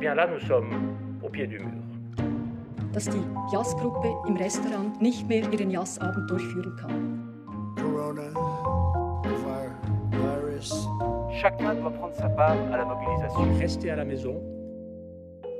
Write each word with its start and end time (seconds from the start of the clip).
bien 0.00 0.14
là, 0.14 0.26
nous 0.26 0.40
sommes 0.40 0.96
au 1.22 1.28
pied 1.28 1.46
du 1.46 1.58
mur. 1.58 1.80
dass 2.92 3.04
die 3.04 3.22
Jazzgruppe 3.52 4.08
im 4.26 4.36
Restaurant 4.36 5.00
nicht 5.00 5.28
mehr 5.28 5.44
ihren 5.52 5.70
Jazzabend 5.70 6.28
durchführen 6.28 6.74
kann. 6.76 7.74
Corona, 7.76 8.32
virus. 10.10 10.88
Chacun 11.40 11.74
doit 11.76 11.90
prendre 11.90 12.14
sa 12.14 12.28
part 12.30 12.56
à 12.72 12.76
la 12.78 12.84
mobilisation. 12.84 13.58
Restez 13.60 13.90
à 13.90 13.96
la 13.96 14.04
maison. 14.04 14.42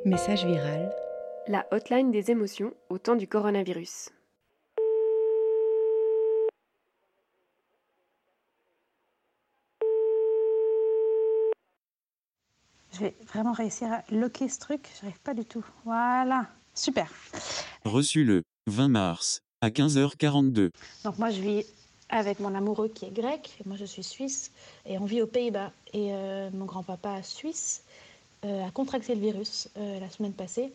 Message 0.05 0.45
viral. 0.45 0.93
La 1.47 1.65
hotline 1.71 2.11
des 2.11 2.31
émotions 2.31 2.73
au 2.89 2.99
temps 2.99 3.17
du 3.17 3.29
coronavirus. 3.29 4.11
Je 12.93 13.01
vais 13.01 13.15
vraiment 13.29 13.53
réussir 13.53 13.93
à 13.93 14.03
loquer 14.11 14.49
ce 14.49 14.59
truc. 14.59 14.89
J'arrive 15.01 15.21
pas 15.21 15.35
du 15.35 15.45
tout. 15.45 15.65
Voilà. 15.85 16.47
Super. 16.75 17.11
Reçu 17.85 18.25
le 18.25 18.43
20 18.67 18.89
mars 18.89 19.43
à 19.61 19.69
15h42. 19.71 20.71
Donc 21.05 21.19
moi, 21.19 21.31
je 21.31 21.41
vis 21.41 21.67
avec 22.09 22.41
mon 22.41 22.55
amoureux 22.55 22.89
qui 22.89 23.07
est 23.07 23.13
grec. 23.13 23.57
Et 23.61 23.69
moi, 23.69 23.77
je 23.77 23.85
suis 23.85 24.03
suisse. 24.03 24.51
Et 24.87 24.99
on 24.99 25.05
vit 25.05 25.23
aux 25.23 25.27
Pays-Bas. 25.27 25.73
Et 25.93 26.11
euh, 26.13 26.51
mon 26.53 26.65
grand-papa 26.65 27.23
suisse 27.23 27.85
euh, 28.45 28.67
a 28.67 28.71
contracté 28.71 29.15
le 29.15 29.21
virus 29.21 29.69
euh, 29.77 30.01
la 30.01 30.11
semaine 30.11 30.33
passée. 30.33 30.73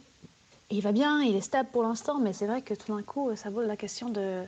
Et 0.69 0.75
il 0.77 0.81
va 0.81 0.91
bien, 0.91 1.21
il 1.21 1.35
est 1.35 1.41
stable 1.41 1.69
pour 1.71 1.83
l'instant. 1.83 2.19
Mais 2.19 2.33
c'est 2.33 2.47
vrai 2.47 2.61
que 2.61 2.73
tout 2.73 2.95
d'un 2.95 3.03
coup, 3.03 3.35
ça 3.35 3.49
vaut 3.49 3.61
la 3.61 3.77
question 3.77 4.09
de... 4.09 4.43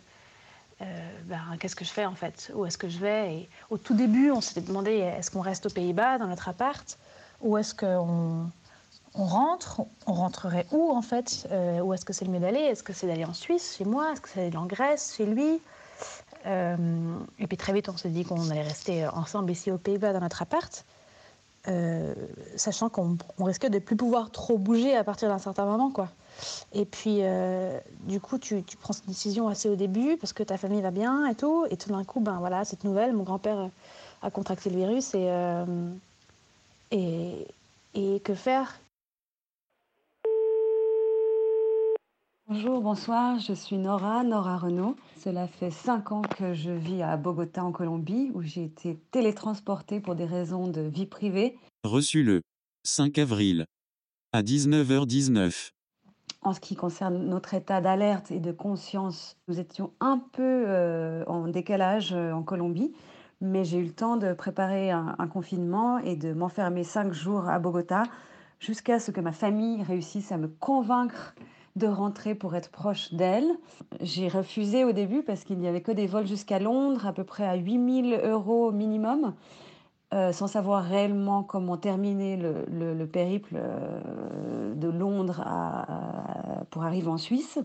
ben, 0.79 1.41
qu'est-ce 1.59 1.75
que 1.75 1.85
je 1.85 1.91
fais 1.91 2.05
en 2.05 2.15
fait? 2.15 2.51
Où 2.55 2.65
est-ce 2.65 2.77
que 2.77 2.89
je 2.89 2.97
vais? 2.97 3.33
Et 3.33 3.49
au 3.69 3.77
tout 3.77 3.93
début, 3.93 4.31
on 4.31 4.41
s'était 4.41 4.61
demandé 4.61 4.91
est-ce 4.91 5.29
qu'on 5.29 5.41
reste 5.41 5.65
aux 5.65 5.71
Pays-Bas 5.71 6.17
dans 6.17 6.27
notre 6.27 6.47
appart? 6.47 6.97
Ou 7.41 7.57
est-ce 7.57 7.75
qu'on 7.75 8.49
on 9.17 9.25
rentre, 9.25 9.81
on 10.05 10.13
rentrerait 10.13 10.65
où 10.71 10.91
en 10.91 11.01
fait? 11.01 11.47
Euh, 11.51 11.79
Où 11.81 11.93
est-ce 11.93 12.05
que 12.05 12.13
c'est 12.13 12.25
le 12.25 12.31
mieux 12.31 12.39
d'aller? 12.39 12.59
Est-ce 12.59 12.83
que 12.83 12.93
c'est 12.93 13.07
d'aller 13.07 13.25
en 13.25 13.33
Suisse, 13.33 13.75
chez 13.77 13.85
moi? 13.85 14.11
Est-ce 14.11 14.21
que 14.21 14.29
c'est 14.29 14.45
d'aller 14.45 14.57
en 14.57 14.65
Grèce, 14.65 15.15
chez 15.17 15.25
lui? 15.25 15.59
Euh, 16.45 17.17
Et 17.39 17.47
puis 17.47 17.57
très 17.57 17.73
vite, 17.73 17.89
on 17.89 17.97
s'est 17.97 18.09
dit 18.09 18.23
qu'on 18.23 18.49
allait 18.49 18.61
rester 18.61 19.07
ensemble 19.07 19.51
ici 19.51 19.71
aux 19.71 19.77
Pays-Bas 19.77 20.13
dans 20.13 20.19
notre 20.19 20.41
appart, 20.41 20.85
euh, 21.67 22.13
sachant 22.55 22.89
qu'on 22.89 23.17
on 23.39 23.43
risquait 23.43 23.69
de 23.69 23.79
plus 23.79 23.95
pouvoir 23.95 24.29
trop 24.29 24.57
bouger 24.57 24.95
à 24.95 25.03
partir 25.03 25.29
d'un 25.29 25.39
certain 25.39 25.65
moment, 25.65 25.89
quoi. 25.91 26.09
Et 26.71 26.85
puis, 26.85 27.23
du 28.03 28.21
coup, 28.21 28.37
tu, 28.37 28.63
prends 28.79 28.93
cette 28.93 29.07
décision 29.07 29.47
assez 29.47 29.67
au 29.67 29.75
début 29.75 30.17
parce 30.17 30.33
que 30.33 30.43
ta 30.43 30.57
famille 30.57 30.81
va 30.81 30.91
bien 30.91 31.25
et 31.25 31.33
tout, 31.33 31.65
et 31.71 31.77
tout 31.77 31.89
d'un 31.89 32.03
coup, 32.03 32.19
ben 32.19 32.37
voilà, 32.37 32.63
cette 32.63 32.83
nouvelle, 32.83 33.13
mon 33.13 33.23
grand-père 33.23 33.71
a 34.21 34.29
contracté 34.29 34.69
le 34.69 34.77
virus 34.77 35.15
et, 35.15 35.27
et, 36.91 37.47
et 37.93 38.19
que 38.21 38.33
faire? 38.33 38.79
Bonjour, 42.49 42.81
bonsoir, 42.81 43.39
je 43.39 43.51
suis 43.51 43.77
Nora, 43.77 44.23
Nora 44.23 44.57
Renault. 44.57 44.95
Cela 45.17 45.47
fait 45.47 45.69
cinq 45.69 46.13
ans 46.13 46.21
que 46.21 46.53
je 46.53 46.71
vis 46.71 47.01
à 47.01 47.17
Bogota 47.17 47.63
en 47.63 47.73
Colombie 47.73 48.31
où 48.33 48.41
j'ai 48.41 48.63
été 48.63 48.97
télétransportée 49.11 49.99
pour 49.99 50.15
des 50.15 50.23
raisons 50.23 50.67
de 50.67 50.79
vie 50.79 51.05
privée. 51.05 51.57
Reçu 51.83 52.23
le 52.23 52.41
5 52.85 53.17
avril 53.17 53.65
à 54.31 54.43
19h19. 54.43 55.71
En 56.41 56.53
ce 56.53 56.61
qui 56.61 56.77
concerne 56.77 57.25
notre 57.25 57.53
état 57.53 57.81
d'alerte 57.81 58.31
et 58.31 58.39
de 58.39 58.53
conscience, 58.53 59.35
nous 59.49 59.59
étions 59.59 59.91
un 59.99 60.19
peu 60.31 60.63
euh, 60.67 61.25
en 61.25 61.49
décalage 61.49 62.13
euh, 62.13 62.31
en 62.31 62.43
Colombie, 62.43 62.93
mais 63.41 63.63
j'ai 63.63 63.77
eu 63.79 63.83
le 63.83 63.91
temps 63.91 64.17
de 64.17 64.33
préparer 64.33 64.91
un, 64.91 65.15
confinement 65.31 65.97
et 65.99 66.15
de 66.15 66.33
m'enfermer 66.33 66.83
cinq 66.83 67.13
jours 67.13 67.47
à 67.49 67.59
Bogota 67.59 68.03
jusqu'à 68.59 68.99
ce 68.99 69.11
que 69.11 69.21
ma 69.21 69.31
famille 69.31 69.83
réussisse 69.83 70.31
à 70.31 70.37
me 70.37 70.47
convaincre 70.47 71.35
de 71.75 71.85
rentrer 71.87 72.33
pour 72.33 72.55
être 72.55 72.71
proche 72.71 73.13
d'elle. 73.13 73.47
J'ai 74.01 74.27
refusé 74.27 74.83
au 74.83 74.91
début 74.93 75.21
parce 75.21 75.43
qu'il 75.43 75.59
n'y 75.59 75.67
avait 75.67 75.81
que 75.81 75.91
des 75.91 76.07
vols 76.07 76.25
jusqu'à 76.25 76.57
Londres, 76.57 77.05
à 77.05 77.13
peu 77.13 77.23
près 77.23 77.45
à 77.47 77.53
8000 77.55 78.19
euros 78.23 78.71
minimum, 78.71 79.35
euh, 80.15 80.31
sans 80.31 80.47
savoir 80.47 80.83
réellement 80.83 81.43
comment 81.43 81.77
terminer 81.77 82.35
le, 82.37 82.65
le- 82.71 82.95
le 82.95 83.05
périple 83.07 83.55
euh, 83.57 84.73
de 84.73 84.87
Londres 84.87 85.43
pour 86.71 86.83
arriver 86.83 87.09
en 87.09 87.17
Suisse. 87.17 87.59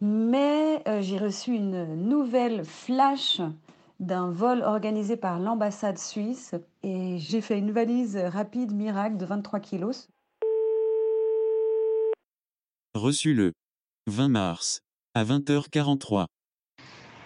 Mais 0.00 0.82
euh, 0.88 1.02
j'ai 1.02 1.18
reçu 1.18 1.52
une 1.54 1.94
nouvelle 2.08 2.64
flash 2.64 3.42
d'un 4.00 4.30
vol 4.30 4.62
organisé 4.62 5.16
par 5.16 5.38
l'ambassade 5.38 5.98
suisse 5.98 6.54
et 6.82 7.18
j'ai 7.18 7.40
fait 7.40 7.58
une 7.58 7.70
valise 7.70 8.16
rapide 8.16 8.72
miracle 8.72 9.16
de 9.16 9.26
23 9.26 9.60
kilos. 9.60 10.08
Reçu 12.94 13.34
le 13.34 13.52
20 14.08 14.28
mars 14.28 14.80
à 15.14 15.24
20h43. 15.24 16.26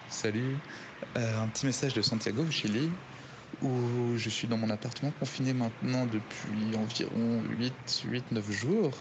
Salut, 0.09 0.57
Euh, 1.17 1.41
un 1.41 1.47
petit 1.47 1.65
message 1.65 1.93
de 1.93 2.01
Santiago 2.01 2.43
au 2.43 2.51
Chili 2.51 2.89
où 3.61 4.17
je 4.17 4.29
suis 4.29 4.47
dans 4.47 4.57
mon 4.57 4.69
appartement 4.69 5.11
confiné 5.19 5.53
maintenant 5.53 6.05
depuis 6.05 6.75
environ 6.75 7.41
8-9 8.01 8.51
jours 8.51 8.91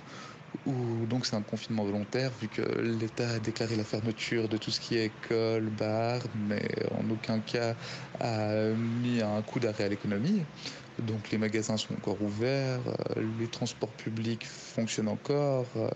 où 0.65 1.06
donc 1.06 1.26
c'est 1.26 1.37
un 1.37 1.42
confinement 1.42 1.84
volontaire 1.84 2.31
vu 2.32 2.48
que 2.48 2.62
l'État 2.81 3.31
a 3.31 3.41
déclaré 3.41 3.76
la 3.76 3.84
fermeture 3.84 4.48
de 4.48 4.56
tout 4.56 4.70
ce 4.70 4.81
qui 4.81 4.97
est 4.97 5.06
école, 5.06 5.70
bar, 5.70 6.22
mais 6.34 6.69
en 6.91 7.09
aucun 7.10 7.41
cas 7.41 7.76
a 8.20 8.54
mis 8.75 9.20
un 9.20 9.42
coup 9.42 9.60
d'arrêt 9.60 9.84
à 9.84 9.88
l'économie. 9.88 10.47
Donc 10.99 11.31
les 11.31 11.38
magasins 11.38 11.77
sont 11.77 11.94
encore 11.94 12.22
ouverts, 12.22 12.87
euh, 13.16 13.37
les 13.38 13.49
transports 13.49 13.93
publics 13.97 14.47
fonctionnent 14.47 15.09
encore 15.09 15.72
euh, 15.77 15.91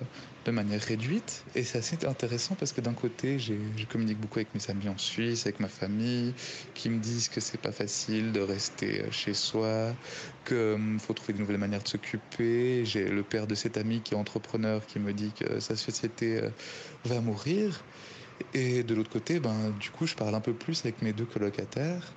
de 0.44 0.50
manière 0.50 0.81
réduite. 0.82 1.44
Et 1.54 1.62
c'est 1.62 1.78
assez 1.78 2.04
intéressant 2.04 2.56
parce 2.56 2.72
que 2.72 2.81
d'un 2.81 2.94
côté, 2.94 3.38
je 3.38 3.54
communique 3.87 4.19
beaucoup 4.19 4.41
avec 4.41 4.53
mes 4.54 4.70
amis 4.70 4.88
en 4.88 4.98
Suisse, 4.98 5.47
avec 5.47 5.60
ma 5.60 5.69
famille, 5.69 6.34
qui 6.75 6.91
me 6.91 6.98
disent 6.98 7.28
que 7.28 7.41
c'est 7.41 7.60
pas 7.60 7.70
facile 7.70 8.32
de 8.32 8.41
rester 8.41 9.03
euh, 9.03 9.10
chez 9.12 9.34
soi, 9.34 9.97
qu'il 10.44 10.98
faut 11.00 11.14
trouver 11.14 11.34
de 11.34 11.38
nouvelles 11.38 11.58
manières 11.58 11.82
de 11.82 11.88
s'occuper. 11.88 12.84
J'ai 12.84 13.08
le 13.08 13.22
père 13.22 13.47
de 13.47 13.54
cet 13.54 13.76
ami 13.76 14.03
qui 14.03 14.14
est 14.14 14.16
entrepreneur 14.16 14.84
qui 14.84 14.98
me 14.98 15.12
dit 15.12 15.32
que 15.32 15.60
sa 15.60 15.76
société 15.76 16.41
va 17.04 17.20
mourir. 17.20 17.87
Et 18.53 18.82
de 18.84 18.94
l'autre 18.94 19.10
côté, 19.10 19.41
ben, 19.41 19.70
du 19.70 19.91
coup, 19.91 20.06
je 20.06 20.14
parle 20.14 20.34
un 20.34 20.41
peu 20.41 20.54
plus 20.54 20.81
avec 20.84 21.03
mes 21.03 21.12
deux 21.12 21.26
colocataires. 21.26 22.16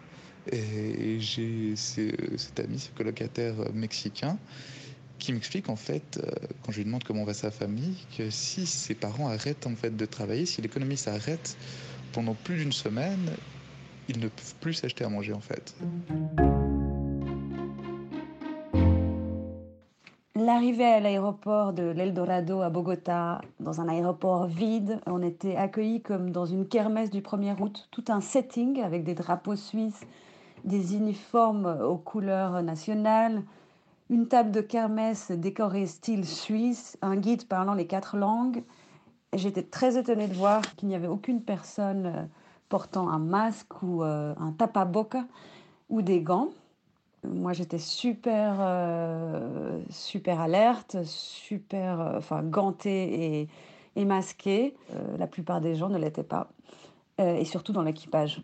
Et 0.52 1.20
j'ai 1.20 1.76
ce- 1.76 2.38
cet 2.38 2.60
ami, 2.60 2.80
ce 2.80 2.90
colocataire 2.92 3.54
euh, 3.60 3.72
mexicain, 3.74 4.38
qui 5.20 5.34
m'explique 5.34 5.70
en 5.70 5.76
fait, 5.76 6.20
euh, 6.24 6.32
quand 6.64 6.72
je 6.72 6.78
lui 6.80 6.86
demande 6.86 7.04
comment 7.04 7.24
va 7.26 7.34
sa 7.36 7.52
famille, 7.52 7.96
que 8.18 8.30
si 8.32 8.66
ses 8.66 8.96
parents 8.96 9.28
arrêtent 9.30 9.68
en 9.68 9.76
fait 9.76 9.96
de 9.96 10.06
travailler, 10.06 10.46
si 10.48 10.62
l'économie 10.62 10.98
s'arrête 10.98 11.58
pendant 12.12 12.34
plus 12.34 12.58
d'une 12.58 12.72
semaine, 12.72 13.30
ils 14.10 14.18
ne 14.20 14.28
peuvent 14.28 14.56
plus 14.60 14.74
s'acheter 14.74 15.04
à 15.04 15.10
manger 15.10 15.34
en 15.34 15.40
fait. 15.40 15.76
L'arrivée 20.36 20.86
à 20.86 21.00
l'aéroport 21.00 21.72
de 21.74 21.84
l'Eldorado 21.84 22.62
à 22.62 22.70
Bogota, 22.70 23.42
dans 23.60 23.80
un 23.80 23.88
aéroport 23.90 24.48
vide, 24.48 25.00
on 25.06 25.22
était 25.22 25.56
accueillis 25.56 26.02
comme 26.02 26.32
dans 26.32 26.46
une 26.48 26.68
kermesse 26.68 27.12
du 27.12 27.22
1er 27.22 27.62
août, 27.62 27.88
tout 27.92 28.06
un 28.08 28.22
setting 28.22 28.82
avec 28.82 29.04
des 29.04 29.14
drapeaux 29.14 29.56
suisses, 29.56 30.02
des 30.64 30.96
uniformes 30.96 31.78
aux 31.82 31.98
couleurs 31.98 32.62
nationales, 32.64 33.44
une 34.12 34.28
table 34.28 34.52
de 34.52 34.60
kermesse 34.60 35.32
décorée 35.32 35.88
style 35.88 36.26
suisse, 36.26 36.98
un 37.02 37.16
guide 37.16 37.48
parlant 37.48 37.74
les 37.74 37.88
quatre 37.88 38.18
langues. 38.18 38.64
J'étais 39.34 39.64
très 39.64 39.98
étonnée 39.98 40.28
de 40.28 40.34
voir 40.34 40.62
qu'il 40.76 40.90
n'y 40.90 40.96
avait 40.96 41.08
aucune 41.08 41.42
personne 41.42 42.06
euh, 42.06 42.24
portant 42.68 43.10
un 43.10 43.20
masque 43.20 43.82
ou 43.82 44.04
euh, 44.04 44.34
un 44.38 44.52
tapaboca 44.52 45.26
ou 45.90 46.02
des 46.02 46.22
gants. 46.22 46.50
Moi, 47.24 47.54
j'étais 47.54 47.80
super, 47.80 48.58
euh, 48.60 49.80
super 49.90 50.42
alerte, 50.42 50.98
super, 51.06 52.16
enfin, 52.18 52.44
gantée 52.44 53.48
et, 53.96 54.06
masquée. 54.06 54.76
La 55.20 55.28
plupart 55.28 55.62
des 55.62 55.76
gens 55.76 55.90
ne 55.90 56.00
l'étaient 56.00 56.24
pas, 56.24 56.50
et 57.20 57.46
surtout 57.46 57.74
dans 57.74 57.84
l'équipage. 57.84 58.42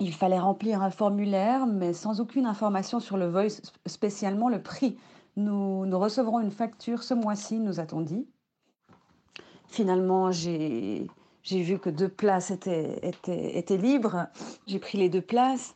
Il 0.00 0.14
fallait 0.14 0.38
remplir 0.38 0.82
un 0.82 0.90
formulaire, 0.90 1.66
mais 1.66 1.92
sans 1.92 2.20
aucune 2.20 2.46
information 2.46 3.00
sur 3.00 3.16
le 3.16 3.26
vol, 3.26 3.48
spécialement 3.86 4.48
le 4.48 4.62
prix. 4.62 4.96
Nous, 5.36 5.98
recevrons 5.98 6.40
une 6.40 6.50
facture 6.50 7.02
ce 7.02 7.14
mois-ci, 7.14 7.58
nous 7.58 7.80
a-t-on 7.80 8.00
dit. 8.00 8.26
Finalement, 9.66 10.30
j'ai 10.30 11.08
vu 11.44 11.78
que 11.78 11.90
deux 11.90 12.08
places 12.08 12.50
étaient, 12.50 13.76
libres. 13.76 14.26
J'ai 14.66 14.78
pris 14.78 14.98
les 14.98 15.08
deux 15.08 15.20
places. 15.20 15.74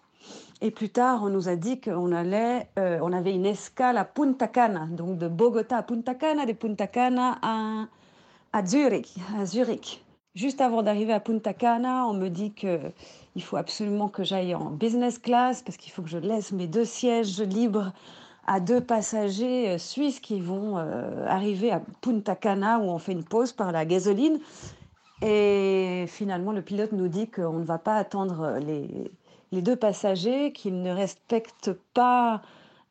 Et 0.60 0.70
plus 0.70 0.90
tard, 0.90 1.24
on 1.24 1.28
nous 1.28 1.48
a 1.48 1.56
dit 1.56 1.80
qu'on 1.80 2.12
allait, 2.12 2.68
euh, 2.78 3.00
on 3.02 3.12
avait 3.12 3.34
une 3.34 3.46
escale 3.46 3.98
à 3.98 4.04
Punta 4.04 4.46
Cana, 4.46 4.86
donc 4.86 5.18
de 5.18 5.26
Bogota 5.26 5.78
à 5.78 5.82
Punta 5.82 6.14
Cana, 6.14 6.46
de 6.46 6.52
Punta 6.52 6.86
Cana 6.86 7.40
à 7.42 8.64
Zurich. 8.64 9.12
Juste 10.34 10.62
avant 10.62 10.82
d'arriver 10.82 11.12
à 11.12 11.20
Punta 11.20 11.52
Cana, 11.52 12.06
on 12.06 12.14
me 12.14 12.28
dit 12.28 12.52
que 12.54 12.80
il 13.36 13.42
faut 13.42 13.56
absolument 13.56 14.08
que 14.08 14.24
j'aille 14.24 14.54
en 14.54 14.70
business 14.70 15.18
class 15.18 15.62
parce 15.62 15.76
qu'il 15.76 15.92
faut 15.92 16.00
que 16.00 16.08
je 16.08 16.16
laisse 16.16 16.52
mes 16.52 16.66
deux 16.66 16.86
sièges 16.86 17.40
libres 17.40 17.92
à 18.46 18.58
deux 18.58 18.80
passagers 18.80 19.70
euh, 19.70 19.78
suisses 19.78 20.20
qui 20.20 20.40
vont 20.40 20.78
euh, 20.78 21.26
arriver 21.26 21.70
à 21.70 21.82
Punta 22.00 22.34
Cana 22.34 22.78
où 22.78 22.84
on 22.84 22.98
fait 22.98 23.12
une 23.12 23.24
pause 23.24 23.52
par 23.52 23.72
la 23.72 23.84
gasoline. 23.84 24.40
Et 25.20 26.06
finalement, 26.08 26.52
le 26.52 26.62
pilote 26.62 26.92
nous 26.92 27.08
dit 27.08 27.28
qu'on 27.28 27.58
ne 27.58 27.64
va 27.64 27.78
pas 27.78 27.96
attendre 27.96 28.58
les, 28.58 29.62
deux 29.62 29.76
passagers, 29.76 30.52
qu'ils 30.52 30.82
ne 30.82 30.90
respectent 30.90 31.72
pas 31.94 32.42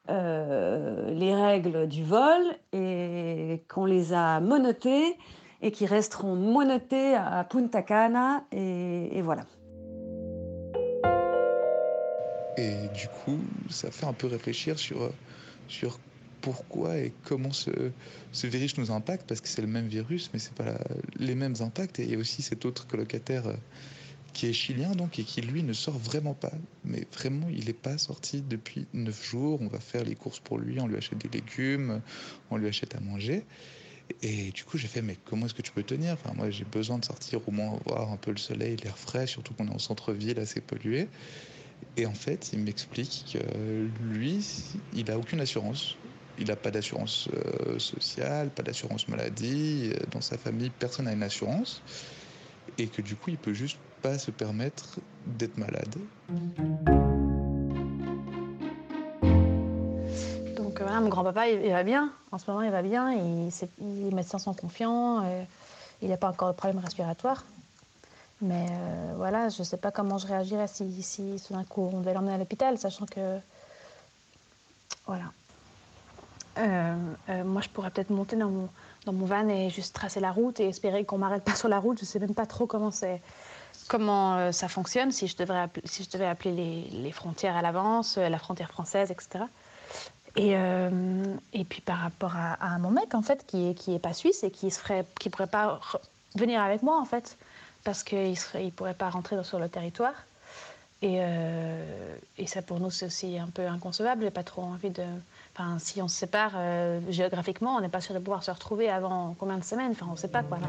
euh, 0.09 1.11
les 1.11 1.35
règles 1.35 1.87
du 1.87 2.03
vol 2.03 2.41
et 2.71 3.63
qu'on 3.67 3.85
les 3.85 4.13
a 4.13 4.39
monotés 4.39 5.17
et 5.61 5.71
qui 5.71 5.85
resteront 5.85 6.35
monotés 6.35 7.15
à 7.15 7.43
Punta 7.43 7.81
Cana. 7.81 8.43
Et, 8.51 9.21
voilà. 9.21 9.45
Et 12.57 12.87
du 12.93 13.07
coup, 13.07 13.39
ça 13.69 13.91
fait 13.91 14.05
un 14.05 14.13
peu 14.13 14.27
réfléchir 14.27 14.77
sur, 14.77 15.03
euh, 15.03 15.13
sur 15.67 15.99
pourquoi 16.41 16.97
et 16.97 17.13
comment 17.23 17.51
ce, 17.51 17.69
ce 18.31 18.47
virus 18.47 18.77
nous 18.77 18.91
impacte, 18.91 19.27
parce 19.27 19.41
que 19.41 19.47
c'est 19.47 19.61
le 19.61 19.67
même 19.67 19.87
virus, 19.87 20.31
mais 20.33 20.39
c'est 20.39 20.53
pas 20.53 20.77
les 21.17 21.35
mêmes 21.35 21.55
impacts. 21.59 21.99
Et 21.99 22.17
aussi 22.17 22.41
cet 22.41 22.65
autre 22.65 22.87
colocataire 22.87 23.47
euh, 23.47 23.55
qui 24.33 24.47
est 24.47 24.53
chilien, 24.53 24.91
donc, 24.91 25.19
et 25.19 25.23
qui 25.23 25.41
lui 25.41 25.63
ne 25.63 25.73
sort 25.73 25.97
vraiment 25.97 26.33
pas. 26.33 26.51
Mais 26.83 27.05
vraiment, 27.13 27.47
il 27.49 27.65
n'est 27.65 27.73
pas 27.73 27.97
sorti 27.97 28.41
depuis 28.41 28.87
neuf 28.93 29.23
jours. 29.29 29.59
On 29.61 29.67
va 29.67 29.79
faire 29.79 30.03
les 30.03 30.15
courses 30.15 30.39
pour 30.39 30.57
lui, 30.57 30.79
on 30.79 30.87
lui 30.87 30.97
achète 30.97 31.19
des 31.19 31.29
légumes, 31.29 32.01
on 32.49 32.57
lui 32.57 32.67
achète 32.67 32.95
à 32.95 32.99
manger. 32.99 33.45
Et 34.21 34.51
du 34.51 34.63
coup, 34.63 34.77
j'ai 34.77 34.87
fait, 34.87 35.01
mais 35.01 35.17
comment 35.25 35.45
est-ce 35.45 35.53
que 35.53 35.61
tu 35.61 35.71
peux 35.71 35.83
tenir? 35.83 36.17
Moi, 36.35 36.49
j'ai 36.49 36.65
besoin 36.65 36.97
de 36.99 37.05
sortir 37.05 37.47
au 37.47 37.51
moins 37.51 37.79
voir 37.85 38.11
un 38.11 38.17
peu 38.17 38.31
le 38.31 38.37
soleil, 38.37 38.75
l'air 38.83 38.97
frais, 38.97 39.27
surtout 39.27 39.53
qu'on 39.53 39.67
est 39.67 39.73
en 39.73 39.79
centre-ville 39.79 40.39
assez 40.39 40.61
pollué. 40.61 41.07
Et 41.97 42.05
en 42.05 42.13
fait, 42.13 42.51
il 42.53 42.59
m'explique 42.59 43.25
que 43.33 43.87
lui, 44.03 44.45
il 44.93 45.05
n'a 45.05 45.17
aucune 45.17 45.39
assurance. 45.39 45.95
Il 46.37 46.47
n'a 46.47 46.55
pas 46.55 46.71
d'assurance 46.71 47.27
euh, 47.33 47.77
sociale, 47.79 48.49
pas 48.49 48.63
d'assurance 48.63 49.07
maladie. 49.07 49.91
Dans 50.11 50.21
sa 50.21 50.37
famille, 50.37 50.69
personne 50.69 51.05
n'a 51.05 51.13
une 51.13 51.23
assurance. 51.23 51.81
Et 52.77 52.87
que 52.87 53.01
du 53.01 53.15
coup, 53.15 53.31
il 53.31 53.37
peut 53.37 53.53
juste 53.53 53.77
pas 54.01 54.17
se 54.17 54.31
permettre 54.31 54.99
d'être 55.37 55.57
malade. 55.57 55.95
Grand-papa, 61.11 61.49
il, 61.49 61.71
va 61.71 61.83
bien. 61.83 62.11
En 62.31 62.37
ce 62.37 62.49
moment, 62.49 62.63
il 62.63 62.71
va 62.71 62.81
bien. 62.81 63.11
Il, 63.11 63.51
les 63.79 64.11
médecins 64.11 64.39
sont 64.39 64.53
confiants. 64.53 65.23
euh, 65.23 65.43
il 66.01 66.09
n'a 66.09 66.17
pas 66.17 66.29
encore 66.29 66.49
de 66.49 66.55
problème 66.55 66.79
respiratoire. 66.79 67.45
Mais 68.41 68.65
euh, 68.71 69.13
voilà, 69.17 69.49
je 69.49 69.59
ne 69.59 69.63
sais 69.63 69.77
pas 69.77 69.91
comment 69.91 70.17
je 70.17 70.25
réagirais 70.25 70.67
si, 70.67 71.03
si 71.03 71.43
tout 71.45 71.53
d'un 71.53 71.63
coup 71.63 71.87
on 71.93 71.99
devait 71.99 72.13
l'emmener 72.13 72.33
à 72.33 72.37
l'hôpital, 72.37 72.77
sachant 72.77 73.05
que. 73.05 73.37
Voilà. 75.05 75.25
Euh, 76.57 76.95
euh, 77.29 77.43
moi, 77.43 77.61
je 77.61 77.69
pourrais 77.69 77.91
peut-être 77.91 78.09
monter 78.09 78.35
dans 78.35 78.49
mon, 78.49 79.25
van 79.25 79.47
et 79.47 79.69
juste 79.69 79.95
tracer 79.95 80.19
la 80.19 80.31
route 80.31 80.59
et 80.59 80.67
espérer 80.67 81.05
qu'on 81.05 81.17
m'arrête 81.17 81.43
pas 81.43 81.55
sur 81.55 81.69
la 81.69 81.79
route. 81.79 81.99
Je 81.99 82.03
ne 82.03 82.07
sais 82.07 82.19
même 82.19 82.35
pas 82.35 82.45
trop 82.45 82.65
comment, 82.65 82.91
c'est, 82.91 83.21
comment 83.87 84.35
euh, 84.35 84.51
ça 84.51 84.67
fonctionne, 84.67 85.11
si 85.11 85.27
je, 85.27 85.37
devrais 85.37 85.69
si 85.85 86.03
je 86.03 86.09
devais 86.09 86.25
appeler 86.27 86.89
les, 86.91 87.11
frontières 87.11 87.55
à 87.55 87.61
l'avance, 87.61 88.17
euh, 88.17 88.29
la 88.29 88.37
frontière 88.37 88.69
française, 88.69 89.11
etc. 89.11 89.45
Et, 90.37 90.55
euh, 90.55 91.35
et 91.53 91.65
puis 91.65 91.81
par 91.81 91.97
rapport 91.97 92.33
à, 92.35 92.77
mon 92.79 92.91
mec, 92.91 93.13
en 93.13 93.21
fait, 93.21 93.45
qui 93.45 93.69
est, 93.69 93.73
qui 93.73 93.93
est 93.93 93.99
pas 93.99 94.13
suisse 94.13 94.43
et 94.43 94.51
qui 94.51 94.67
ne 94.67 95.29
pourrait 95.29 95.47
pas 95.47 95.79
venir 96.35 96.61
avec 96.61 96.83
moi, 96.83 96.99
en 96.99 97.05
fait, 97.05 97.37
parce 97.83 98.03
qu'il 98.03 98.31
ne 98.31 98.59
il 98.59 98.71
pourrait 98.71 98.93
pas 98.93 99.09
rentrer 99.09 99.41
sur 99.43 99.59
le 99.59 99.67
territoire. 99.67 100.13
Et, 101.03 101.17
euh, 101.19 102.15
et 102.37 102.45
ça, 102.45 102.61
pour 102.61 102.79
nous, 102.79 102.91
c'est 102.91 103.07
aussi 103.07 103.37
un 103.39 103.47
peu 103.47 103.65
inconcevable. 103.65 104.23
J'ai 104.23 104.29
pas 104.29 104.43
trop 104.43 104.61
envie 104.61 104.91
de. 104.91 105.03
Enfin, 105.53 105.79
si 105.79 106.01
on 106.01 106.07
se 106.07 106.15
sépare 106.15 106.51
euh, 106.55 107.01
géographiquement, 107.09 107.75
on 107.75 107.81
n'est 107.81 107.89
pas 107.89 108.01
sûr 108.01 108.13
de 108.13 108.19
pouvoir 108.19 108.43
se 108.43 108.51
retrouver 108.51 108.87
avant 108.89 109.35
combien 109.37 109.57
de 109.57 109.63
semaines 109.63 109.91
Enfin, 109.91 110.05
on 110.09 110.11
ne 110.11 110.17
sait 110.17 110.27
pas, 110.27 110.43
quoi. 110.43 110.59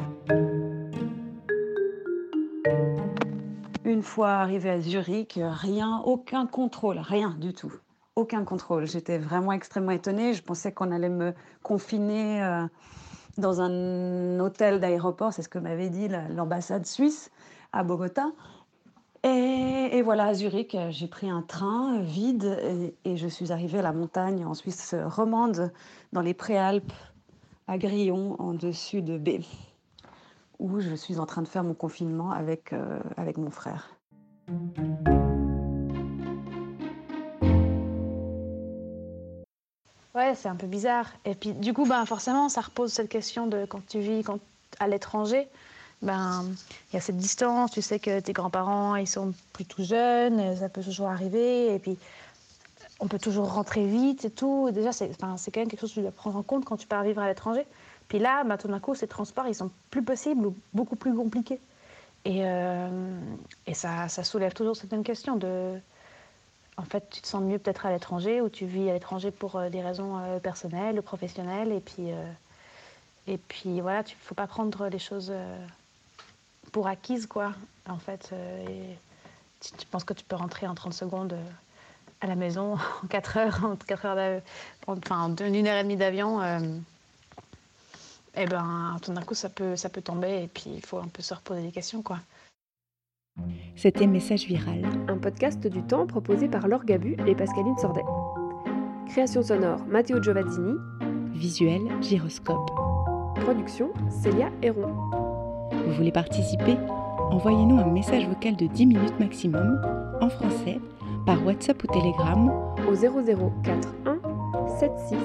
Une 3.85 4.01
fois 4.01 4.31
arrivé 4.31 4.71
à 4.71 4.81
Zurich, 4.81 5.39
rien, 5.39 6.01
aucun 6.05 6.47
contrôle, 6.47 6.97
rien 6.97 7.35
du 7.39 7.53
tout. 7.53 7.73
Aucun 8.15 8.43
contrôle. 8.43 8.85
J'étais 8.85 9.17
vraiment 9.17 9.51
extrêmement 9.51 9.91
étonnée. 9.91 10.33
Je 10.33 10.43
pensais 10.43 10.71
qu'on 10.71 10.91
allait 10.91 11.09
me 11.09 11.33
confiner 11.63 12.43
euh, 12.43 12.67
dans 13.37 13.61
un 13.61 14.39
hôtel 14.39 14.79
d'aéroport, 14.79 15.33
c'est 15.33 15.41
ce 15.41 15.49
que 15.49 15.57
m'avait 15.57 15.89
dit 15.89 16.07
la- 16.07 16.27
l'ambassade 16.29 16.85
suisse 16.85 17.31
à 17.71 17.83
Bogota. 17.83 18.31
Et, 19.25 20.01
voilà, 20.03 20.25
à 20.25 20.33
Zurich, 20.33 20.75
j'ai 20.89 21.07
pris 21.07 21.29
un 21.29 21.41
train 21.41 22.01
vide 22.01 22.59
et, 22.61 22.93
et 23.05 23.15
je 23.15 23.27
suis 23.27 23.53
arrivée 23.53 23.79
à 23.79 23.81
la 23.81 23.93
montagne 23.93 24.45
en 24.45 24.53
Suisse 24.53 24.93
romande, 25.05 25.71
dans 26.11 26.19
les 26.19 26.33
Préalpes, 26.33 26.91
à 27.67 27.77
Grillon, 27.77 28.35
en 28.39 28.53
dessus 28.53 29.01
de 29.01 29.17
B, 29.17 29.41
où 30.59 30.81
je 30.81 30.93
suis 30.93 31.19
en 31.19 31.25
train 31.25 31.41
de 31.41 31.47
faire 31.47 31.63
mon 31.63 31.73
confinement 31.73 32.31
avec, 32.31 32.73
euh, 32.73 32.99
avec 33.15 33.37
mon 33.37 33.49
frère. 33.49 33.95
Ouais, 40.15 40.35
c'est 40.35 40.47
un 40.47 40.55
peu 40.55 40.67
bizarre. 40.67 41.11
Et 41.25 41.33
puis, 41.33 41.53
du 41.53 41.73
coup, 41.73 41.85
ben, 41.85 42.05
forcément, 42.05 42.47
ça 42.47 42.61
repose 42.61 42.93
cette 42.93 43.09
question 43.09 43.47
de 43.47 43.65
quand 43.65 43.85
tu 43.87 43.99
vis 43.99 44.23
quand, 44.23 44.39
à 44.79 44.87
l'étranger. 44.87 45.47
Ben, 46.03 46.45
il 46.91 46.95
y 46.95 46.97
a 46.97 47.01
cette 47.01 47.17
distance, 47.17 47.71
tu 47.71 47.81
sais 47.81 47.99
que 47.99 48.19
tes 48.19 48.33
grands-parents, 48.33 48.95
ils 48.95 49.07
sont 49.07 49.33
plus 49.53 49.65
tout 49.65 49.83
jeunes, 49.83 50.55
ça 50.57 50.69
peut 50.69 50.83
toujours 50.83 51.09
arriver. 51.09 51.73
Et 51.73 51.79
puis, 51.79 51.97
on 52.99 53.07
peut 53.07 53.17
toujours 53.19 53.53
rentrer 53.53 53.87
vite 53.87 54.25
et 54.25 54.29
tout. 54.29 54.69
Déjà, 54.71 54.91
c'est 54.91 55.09
quand 55.19 55.35
même 55.55 55.67
quelque 55.67 55.79
chose 55.79 55.89
que 55.91 55.95
tu 55.95 56.01
dois 56.01 56.11
prendre 56.11 56.37
en 56.37 56.43
compte 56.43 56.65
quand 56.65 56.77
tu 56.77 56.87
pars 56.87 57.03
vivre 57.03 57.21
à 57.21 57.27
l'étranger. 57.27 57.65
Puis 58.07 58.19
là, 58.19 58.43
ben, 58.43 58.57
tout 58.57 58.67
d'un 58.67 58.79
coup, 58.79 58.93
ces 58.93 59.07
transports, 59.07 59.47
ils 59.47 59.55
sont 59.55 59.71
plus 59.89 60.03
possibles 60.03 60.45
ou 60.45 60.55
beaucoup 60.73 60.95
plus 60.95 61.15
compliqués. 61.15 61.59
Et, 62.25 62.45
euh, 62.45 63.19
et 63.65 63.73
ça, 63.73 64.09
ça 64.09 64.23
soulève 64.23 64.53
toujours 64.53 64.75
cette 64.75 64.91
même 64.91 65.03
question 65.03 65.37
de... 65.37 65.79
En 66.77 66.83
fait, 66.83 67.07
tu 67.09 67.21
te 67.21 67.27
sens 67.27 67.41
mieux 67.43 67.59
peut-être 67.59 67.85
à 67.85 67.91
l'étranger 67.91 68.41
ou 68.41 68.49
tu 68.49 68.65
vis 68.65 68.89
à 68.89 68.93
l'étranger 68.93 69.31
pour 69.31 69.55
euh, 69.55 69.69
des 69.69 69.81
raisons 69.81 70.17
euh, 70.17 70.39
personnelles 70.39 70.97
ou 70.97 71.01
professionnelles. 71.01 71.71
Et 71.71 71.79
puis, 71.79 72.11
euh, 72.11 72.31
et 73.27 73.37
puis 73.37 73.81
voilà, 73.81 74.01
il 74.01 74.11
ne 74.11 74.23
faut 74.23 74.35
pas 74.35 74.47
prendre 74.47 74.87
les 74.87 74.99
choses 74.99 75.31
pour 76.71 76.87
acquises, 76.87 77.27
quoi. 77.27 77.53
En 77.87 77.99
fait, 77.99 78.31
et 78.67 78.97
tu, 79.59 79.71
tu 79.77 79.85
penses 79.87 80.03
que 80.03 80.13
tu 80.13 80.25
peux 80.25 80.35
rentrer 80.35 80.67
en 80.67 80.75
30 80.75 80.93
secondes 80.93 81.37
à 82.23 82.27
la 82.27 82.35
maison 82.35 82.73
en 83.03 83.07
4 83.07 83.37
heures, 83.37 83.59
en 83.63 83.75
4 83.75 84.05
heures 84.05 84.41
enfin, 84.87 85.19
en 85.19 85.35
une 85.35 85.67
heure 85.67 85.77
et 85.77 85.83
demie 85.83 85.97
d'avion. 85.97 86.41
euh, 86.41 86.59
et 88.35 88.47
ben, 88.47 88.97
tout 89.03 89.13
d'un 89.13 89.21
coup, 89.21 89.35
ça 89.35 89.49
peut, 89.49 89.75
ça 89.75 89.89
peut 89.89 90.01
tomber 90.01 90.43
et 90.43 90.47
puis 90.47 90.71
il 90.73 90.83
faut 90.83 90.97
un 90.97 91.07
peu 91.07 91.21
se 91.21 91.35
reposer 91.35 91.61
des 91.61 91.71
questions, 91.71 92.01
quoi. 92.01 92.17
C'était 93.75 94.07
Message 94.07 94.45
Viral. 94.45 94.85
Un 95.07 95.17
podcast 95.17 95.65
du 95.65 95.81
temps 95.83 96.05
proposé 96.05 96.47
par 96.47 96.67
Laure 96.67 96.85
Gabu 96.85 97.17
et 97.27 97.35
Pascaline 97.35 97.77
Sordet. 97.77 98.03
Création 99.09 99.41
sonore 99.41 99.83
Matteo 99.87 100.21
Giovazzini. 100.21 100.75
Visuel 101.33 101.81
Gyroscope. 102.01 102.69
Production 103.41 103.91
Célia 104.09 104.51
Héron. 104.61 104.93
Vous 105.71 105.93
voulez 105.93 106.11
participer? 106.11 106.77
Envoyez-nous 107.31 107.77
un 107.77 107.91
message 107.91 108.27
vocal 108.27 108.55
de 108.55 108.67
10 108.67 108.85
minutes 108.85 109.19
maximum, 109.19 109.81
en 110.21 110.29
français, 110.29 110.79
par 111.25 111.43
WhatsApp 111.45 111.83
ou 111.83 111.87
Telegram 111.87 112.51
au 112.87 112.95
0041 112.95 114.19
76 114.77 115.17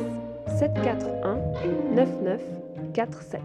741 0.58 1.38
99 1.94 2.40
47. 2.94 3.40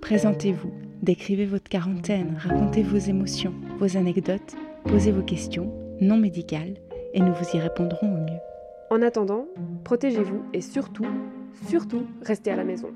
Présentez-vous, 0.00 0.70
décrivez 1.02 1.46
votre 1.46 1.68
quarantaine, 1.68 2.36
racontez 2.38 2.82
vos 2.82 2.98
émotions, 2.98 3.54
vos 3.78 3.96
anecdotes, 3.96 4.56
posez 4.84 5.12
vos 5.12 5.22
questions, 5.22 5.72
non 6.00 6.16
médicales, 6.16 6.74
et 7.14 7.20
nous 7.20 7.32
vous 7.32 7.56
y 7.56 7.60
répondrons 7.60 8.06
au 8.06 8.20
mieux. 8.20 8.38
En 8.90 9.02
attendant, 9.02 9.46
protégez-vous 9.84 10.42
et 10.52 10.60
surtout, 10.60 11.06
surtout, 11.68 12.06
restez 12.22 12.50
à 12.50 12.56
la 12.56 12.64
maison. 12.64 12.88